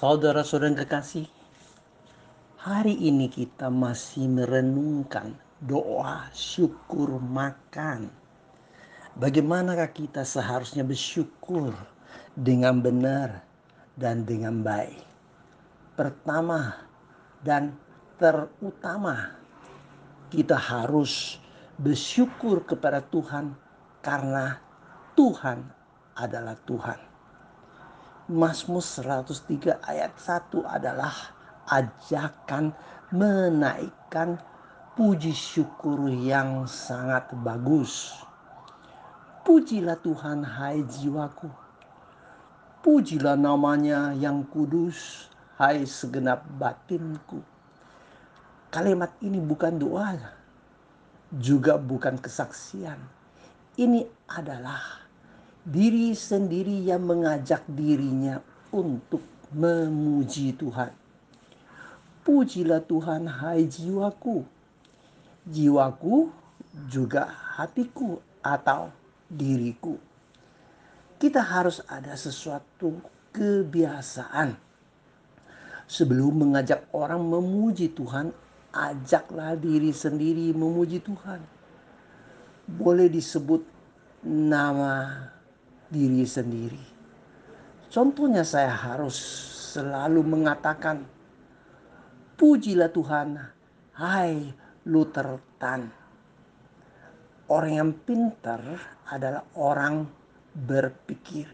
Saudara-saudara 0.00 0.80
kekasih, 0.80 1.28
hari 2.56 2.96
ini 3.04 3.28
kita 3.28 3.68
masih 3.68 4.32
merenungkan 4.32 5.36
doa 5.60 6.24
syukur 6.32 7.20
makan. 7.20 8.08
Bagaimanakah 9.20 9.92
kita 9.92 10.24
seharusnya 10.24 10.88
bersyukur 10.88 11.76
dengan 12.32 12.80
benar 12.80 13.44
dan 14.00 14.24
dengan 14.24 14.64
baik? 14.64 15.04
Pertama 16.00 16.80
dan 17.44 17.76
terutama, 18.16 19.36
kita 20.32 20.56
harus 20.56 21.36
bersyukur 21.76 22.64
kepada 22.64 23.04
Tuhan 23.04 23.52
karena 24.00 24.64
Tuhan 25.12 25.60
adalah 26.16 26.56
Tuhan. 26.64 27.09
Mazmur 28.30 28.78
103 28.78 29.82
ayat 29.90 30.14
1 30.14 30.62
adalah 30.62 31.34
ajakan 31.66 32.70
menaikkan 33.10 34.38
puji 34.94 35.34
syukur 35.34 36.06
yang 36.06 36.62
sangat 36.70 37.26
bagus. 37.42 38.22
Pujilah 39.42 39.98
Tuhan 39.98 40.46
hai 40.46 40.78
jiwaku. 40.86 41.50
Pujilah 42.86 43.34
namanya 43.34 44.14
yang 44.14 44.46
kudus 44.46 45.26
hai 45.58 45.82
segenap 45.82 46.46
batinku. 46.54 47.42
Kalimat 48.70 49.10
ini 49.26 49.42
bukan 49.42 49.74
doa, 49.74 50.14
juga 51.34 51.74
bukan 51.82 52.14
kesaksian. 52.14 53.02
Ini 53.74 54.06
adalah 54.30 54.99
diri 55.66 56.16
sendiri 56.16 56.88
yang 56.88 57.04
mengajak 57.04 57.64
dirinya 57.68 58.40
untuk 58.72 59.20
memuji 59.52 60.56
Tuhan. 60.56 60.92
Pujilah 62.24 62.80
Tuhan 62.84 63.28
hai 63.28 63.66
jiwaku. 63.66 64.44
Jiwaku 65.44 66.30
juga 66.86 67.28
hatiku 67.58 68.20
atau 68.40 68.92
diriku. 69.28 69.98
Kita 71.20 71.44
harus 71.44 71.84
ada 71.84 72.16
sesuatu 72.16 72.96
kebiasaan. 73.36 74.56
Sebelum 75.90 76.46
mengajak 76.46 76.86
orang 76.94 77.20
memuji 77.20 77.90
Tuhan, 77.90 78.30
ajaklah 78.70 79.58
diri 79.58 79.90
sendiri 79.90 80.54
memuji 80.54 81.02
Tuhan. 81.02 81.42
Boleh 82.70 83.10
disebut 83.10 83.66
nama 84.22 85.26
diri 85.90 86.22
sendiri. 86.22 86.84
Contohnya 87.90 88.46
saya 88.46 88.70
harus 88.70 89.18
selalu 89.74 90.22
mengatakan, 90.22 91.02
Pujilah 92.38 92.88
Tuhan, 92.88 93.36
hai 93.98 94.54
Luther 94.86 95.36
Tan. 95.58 95.90
Orang 97.50 97.72
yang 97.74 97.92
pintar 98.06 98.62
adalah 99.10 99.42
orang 99.58 100.06
berpikir. 100.54 101.50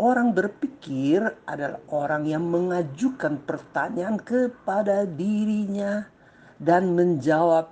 Orang 0.00 0.32
berpikir 0.32 1.20
adalah 1.44 1.82
orang 1.92 2.24
yang 2.24 2.46
mengajukan 2.46 3.42
pertanyaan 3.44 4.16
kepada 4.16 5.04
dirinya 5.04 6.08
dan 6.56 6.96
menjawab 6.96 7.68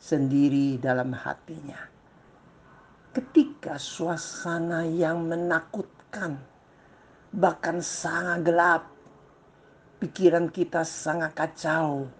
sendiri 0.00 0.80
dalam 0.80 1.12
hatinya 1.12 1.95
ketika 3.16 3.80
suasana 3.80 4.84
yang 4.84 5.24
menakutkan, 5.24 6.36
bahkan 7.32 7.80
sangat 7.80 8.44
gelap, 8.44 8.92
pikiran 9.96 10.52
kita 10.52 10.84
sangat 10.84 11.32
kacau, 11.32 12.12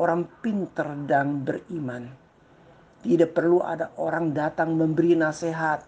orang 0.00 0.24
pinter 0.40 0.96
dan 1.04 1.44
beriman. 1.44 2.08
Tidak 3.04 3.36
perlu 3.36 3.60
ada 3.60 3.92
orang 4.00 4.32
datang 4.32 4.72
memberi 4.80 5.12
nasihat. 5.12 5.84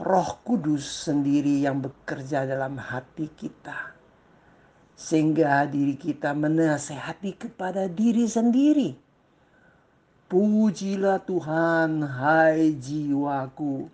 Roh 0.00 0.40
Kudus 0.40 1.04
sendiri 1.04 1.60
yang 1.60 1.84
bekerja 1.84 2.48
dalam 2.48 2.80
hati 2.80 3.28
kita. 3.36 3.92
Sehingga 4.96 5.68
diri 5.68 6.00
kita 6.00 6.32
menasehati 6.32 7.36
kepada 7.36 7.92
diri 7.92 8.24
sendiri 8.24 9.09
Pujilah 10.30 11.18
Tuhan, 11.26 12.06
hai 12.06 12.78
jiwaku. 12.78 13.90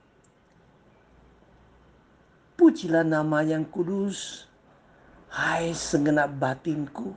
Pujilah 2.61 3.01
nama 3.09 3.41
yang 3.41 3.65
kudus, 3.65 4.45
hai 5.33 5.73
segenap 5.73 6.37
batinku. 6.37 7.17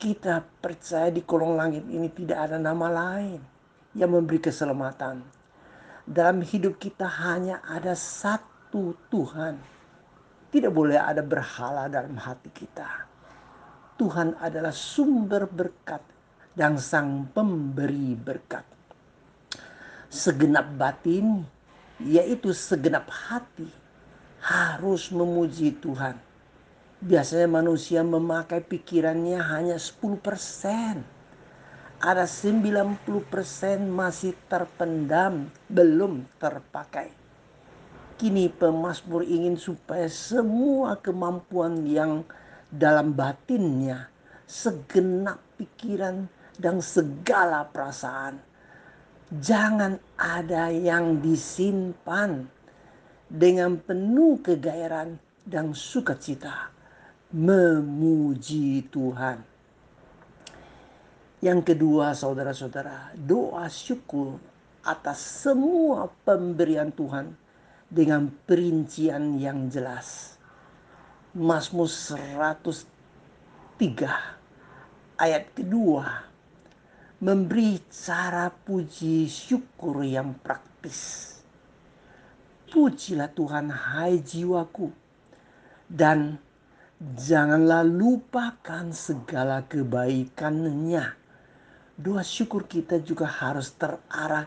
Kita 0.00 0.40
percaya 0.40 1.12
di 1.12 1.20
kolong 1.20 1.52
langit 1.52 1.84
ini 1.92 2.08
tidak 2.08 2.48
ada 2.48 2.56
nama 2.56 2.88
lain 2.88 3.44
yang 3.92 4.08
memberi 4.08 4.40
keselamatan. 4.40 5.20
Dalam 6.08 6.40
hidup 6.40 6.80
kita 6.80 7.04
hanya 7.04 7.60
ada 7.60 7.92
satu 7.92 8.96
Tuhan. 9.12 9.60
Tidak 10.48 10.72
boleh 10.72 10.96
ada 10.96 11.20
berhala 11.20 11.92
dalam 11.92 12.16
hati 12.16 12.48
kita. 12.56 13.04
Tuhan 14.00 14.32
adalah 14.40 14.72
sumber 14.72 15.44
berkat 15.44 16.16
dan 16.58 16.74
sang 16.74 17.30
pemberi 17.30 18.18
berkat. 18.18 18.66
Segenap 20.10 20.74
batin, 20.74 21.46
yaitu 22.02 22.50
segenap 22.50 23.06
hati, 23.06 23.70
harus 24.42 25.14
memuji 25.14 25.78
Tuhan. 25.78 26.18
Biasanya 26.98 27.46
manusia 27.46 28.02
memakai 28.02 28.58
pikirannya 28.58 29.38
hanya 29.38 29.78
10%. 29.78 30.98
Ada 32.02 32.26
90% 32.26 33.06
masih 33.86 34.34
terpendam, 34.50 35.46
belum 35.70 36.26
terpakai. 36.42 37.14
Kini 38.18 38.50
pemazmur 38.50 39.22
ingin 39.22 39.54
supaya 39.54 40.10
semua 40.10 40.98
kemampuan 40.98 41.86
yang 41.86 42.26
dalam 42.66 43.14
batinnya, 43.14 44.10
segenap 44.50 45.38
pikiran 45.54 46.26
dan 46.58 46.82
segala 46.82 47.64
perasaan. 47.70 48.42
Jangan 49.30 49.96
ada 50.18 50.68
yang 50.74 51.22
disimpan 51.22 52.44
dengan 53.30 53.78
penuh 53.78 54.40
kegairan 54.42 55.20
dan 55.46 55.72
sukacita 55.72 56.72
memuji 57.32 58.88
Tuhan. 58.88 59.44
Yang 61.38 61.60
kedua, 61.70 62.16
saudara-saudara, 62.18 63.14
doa 63.14 63.70
syukur 63.70 64.40
atas 64.82 65.44
semua 65.44 66.10
pemberian 66.24 66.90
Tuhan 66.90 67.36
dengan 67.92 68.32
perincian 68.48 69.36
yang 69.38 69.68
jelas. 69.68 70.34
Mazmur 71.36 71.86
103 71.86 72.82
ayat 75.20 75.44
kedua 75.52 76.27
memberi 77.18 77.82
cara 77.90 78.46
puji 78.46 79.26
syukur 79.26 80.06
yang 80.06 80.38
praktis. 80.38 81.34
Pujilah 82.70 83.32
Tuhan 83.34 83.74
hai 83.74 84.22
jiwaku 84.22 84.92
dan 85.90 86.38
janganlah 87.00 87.82
lupakan 87.82 88.94
segala 88.94 89.66
kebaikannya. 89.66 91.16
Doa 91.98 92.22
syukur 92.22 92.70
kita 92.70 93.02
juga 93.02 93.26
harus 93.26 93.74
terarah 93.74 94.46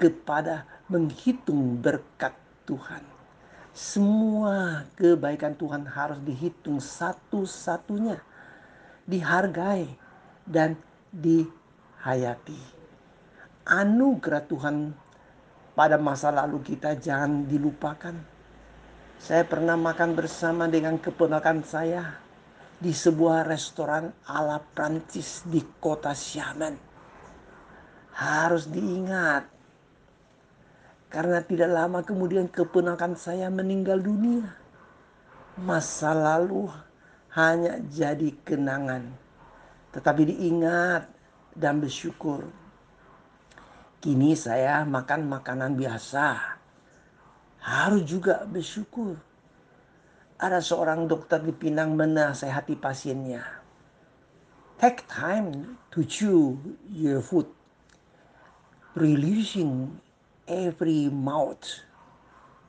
kepada 0.00 0.64
menghitung 0.88 1.76
berkat 1.76 2.32
Tuhan. 2.64 3.04
Semua 3.76 4.88
kebaikan 4.96 5.52
Tuhan 5.52 5.84
harus 5.84 6.16
dihitung 6.24 6.80
satu-satunya, 6.80 8.16
dihargai 9.04 9.92
dan 10.48 10.80
di 11.12 11.59
hayati. 12.04 12.58
Anugerah 13.68 14.42
Tuhan 14.48 14.76
pada 15.76 15.96
masa 16.00 16.32
lalu 16.32 16.60
kita 16.64 16.96
jangan 16.96 17.46
dilupakan. 17.46 18.16
Saya 19.20 19.44
pernah 19.44 19.76
makan 19.76 20.16
bersama 20.16 20.64
dengan 20.64 20.96
keponakan 20.96 21.60
saya 21.60 22.16
di 22.80 22.96
sebuah 22.96 23.44
restoran 23.44 24.08
ala 24.24 24.64
Prancis 24.72 25.44
di 25.44 25.60
kota 25.76 26.16
Xiamen. 26.16 26.74
Harus 28.16 28.64
diingat 28.72 29.44
karena 31.12 31.44
tidak 31.44 31.68
lama 31.68 32.00
kemudian 32.00 32.48
keponakan 32.48 33.12
saya 33.18 33.52
meninggal 33.52 34.00
dunia. 34.00 34.56
Masa 35.60 36.16
lalu 36.16 36.72
hanya 37.36 37.76
jadi 37.92 38.32
kenangan. 38.40 39.12
Tetapi 39.92 40.22
diingat 40.32 41.19
dan 41.60 41.84
bersyukur. 41.84 42.48
Kini 44.00 44.32
saya 44.32 44.80
makan 44.88 45.28
makanan 45.28 45.76
biasa. 45.76 46.56
Harus 47.60 48.08
juga 48.08 48.48
bersyukur. 48.48 49.20
ada 50.40 50.64
seorang 50.64 51.04
dokter 51.04 51.36
di 51.44 51.52
Pinang 51.52 51.92
menasehati 51.92 52.72
pasiennya. 52.80 53.44
Take 54.80 55.04
time 55.04 55.76
to 55.92 56.00
chew 56.08 56.56
your 56.88 57.20
food. 57.20 57.44
Releasing 58.96 60.00
every 60.48 61.12
mouth. 61.12 61.84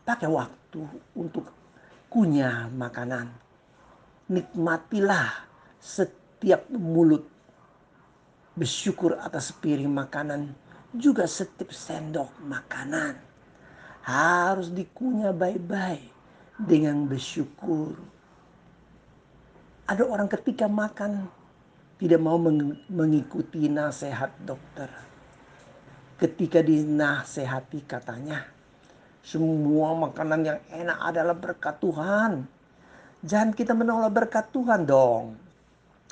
Pakai 0.03 0.27
waktu 0.27 0.83
untuk 1.15 1.47
kunyah 2.11 2.67
makanan. 2.67 3.31
Nikmatilah 4.27 5.47
setiap 5.79 6.67
mulut. 6.75 7.23
Bersyukur 8.62 9.18
atas 9.18 9.50
piring 9.58 9.90
makanan. 9.90 10.54
Juga 10.94 11.25
setiap 11.25 11.74
sendok 11.74 12.30
makanan. 12.46 13.18
Harus 14.06 14.69
dikunyah 14.69 15.34
baik-baik 15.34 16.06
dengan 16.62 17.10
bersyukur. 17.10 17.98
Ada 19.90 20.06
orang 20.06 20.30
ketika 20.30 20.69
makan 20.69 21.25
tidak 21.98 22.22
mau 22.22 22.38
mengikuti 22.86 23.66
nasihat 23.66 24.30
dokter. 24.46 24.94
Ketika 26.22 26.62
dinasehati 26.62 27.81
katanya, 27.90 28.46
semua 29.25 29.98
makanan 29.98 30.42
yang 30.46 30.60
enak 30.69 31.00
adalah 31.02 31.34
berkat 31.34 31.81
Tuhan. 31.81 32.46
Jangan 33.25 33.58
kita 33.58 33.74
menolak 33.74 34.13
berkat 34.13 34.54
Tuhan 34.54 34.86
dong. 34.86 35.50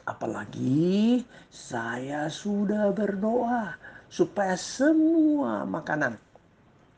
Apalagi 0.09 1.21
saya 1.53 2.25
sudah 2.33 2.89
berdoa 2.89 3.77
supaya 4.09 4.57
semua 4.57 5.69
makanan 5.69 6.17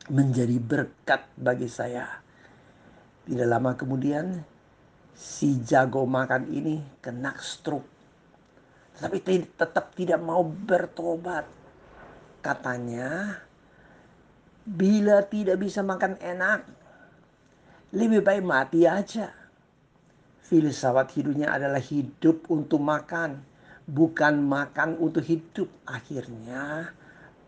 menjadi 0.08 0.56
berkat 0.64 1.28
bagi 1.36 1.68
saya. 1.68 2.08
Tidak 3.28 3.48
lama 3.52 3.76
kemudian 3.76 4.40
si 5.12 5.60
jago 5.68 6.08
makan 6.08 6.48
ini 6.56 6.80
kena 7.04 7.36
stroke. 7.36 7.92
Tapi 8.96 9.20
tetap 9.60 9.92
tidak 9.92 10.24
mau 10.24 10.48
bertobat. 10.48 11.44
Katanya, 12.40 13.38
bila 14.64 15.20
tidak 15.28 15.60
bisa 15.60 15.84
makan 15.84 16.16
enak, 16.18 16.64
lebih 17.92 18.24
baik 18.24 18.44
mati 18.46 18.88
aja. 18.88 19.41
Filsafat 20.52 21.16
hidupnya 21.16 21.56
adalah 21.56 21.80
hidup 21.80 22.44
untuk 22.52 22.84
makan, 22.84 23.40
bukan 23.88 24.44
makan 24.44 25.00
untuk 25.00 25.24
hidup. 25.24 25.72
Akhirnya 25.88 26.92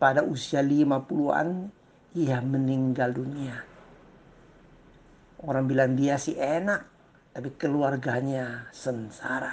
pada 0.00 0.24
usia 0.24 0.64
50-an 0.64 1.68
ia 2.16 2.40
meninggal 2.40 3.12
dunia. 3.12 3.60
Orang 5.44 5.68
bilang 5.68 6.00
dia 6.00 6.16
sih 6.16 6.32
enak, 6.32 6.80
tapi 7.36 7.52
keluarganya 7.60 8.72
sengsara. 8.72 9.52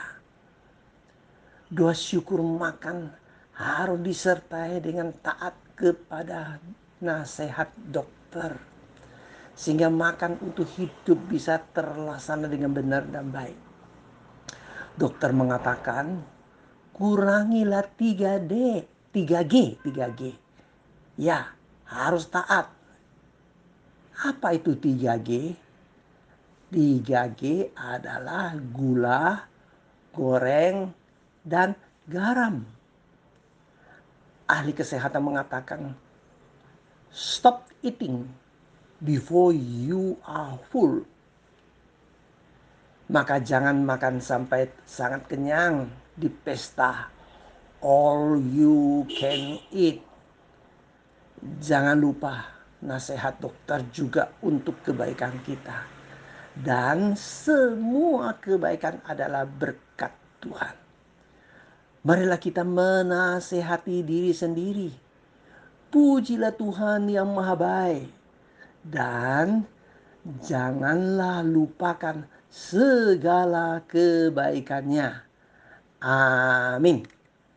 Doa 1.68 1.92
syukur 1.92 2.40
makan 2.40 3.12
harus 3.52 4.00
disertai 4.00 4.80
dengan 4.80 5.12
taat 5.20 5.60
kepada 5.76 6.56
nasihat 7.04 7.68
dokter. 7.76 8.71
Sehingga 9.54 9.92
makan 9.92 10.40
untuk 10.42 10.66
hidup 10.80 11.20
bisa 11.28 11.60
terlaksana 11.60 12.48
dengan 12.48 12.72
benar 12.72 13.04
dan 13.08 13.30
baik. 13.30 13.58
Dokter 14.96 15.32
mengatakan, 15.32 16.24
kurangilah 16.96 17.88
3D, 17.96 18.54
3G, 19.12 19.54
3G. 19.84 20.22
Ya, 21.20 21.52
harus 21.88 22.28
taat. 22.32 22.72
Apa 24.22 24.56
itu 24.56 24.78
3G? 24.78 25.56
3G 26.72 27.42
adalah 27.76 28.56
gula, 28.56 29.44
goreng, 30.16 30.96
dan 31.44 31.76
garam. 32.08 32.64
Ahli 34.48 34.72
kesehatan 34.72 35.24
mengatakan, 35.24 35.96
stop 37.12 37.68
eating 37.84 38.28
before 39.02 39.52
you 39.52 40.16
are 40.24 40.62
full. 40.70 41.04
Maka 43.12 43.44
jangan 43.44 43.84
makan 43.84 44.24
sampai 44.24 44.72
sangat 44.88 45.28
kenyang 45.28 45.92
di 46.16 46.32
pesta. 46.32 47.12
All 47.82 48.38
you 48.40 49.04
can 49.10 49.60
eat. 49.74 50.00
Jangan 51.42 51.98
lupa 51.98 52.46
nasihat 52.86 53.42
dokter 53.42 53.82
juga 53.90 54.32
untuk 54.46 54.80
kebaikan 54.86 55.42
kita 55.42 56.02
dan 56.58 57.16
semua 57.16 58.36
kebaikan 58.36 59.00
adalah 59.08 59.48
berkat 59.48 60.12
Tuhan. 60.44 60.76
Marilah 62.02 62.42
kita 62.42 62.66
menasehati 62.66 64.04
diri 64.04 64.34
sendiri. 64.34 64.92
Pujilah 65.92 66.52
Tuhan 66.56 67.08
yang 67.08 67.30
maha 67.32 67.56
baik. 67.56 68.21
Dan 68.82 69.66
janganlah 70.42 71.46
lupakan 71.46 72.26
segala 72.50 73.82
kebaikannya. 73.88 75.10
Amin. 76.02 77.21